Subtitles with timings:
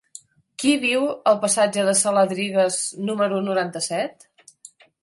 [0.61, 4.29] Qui viu al passatge de Saladrigas número noranta-set?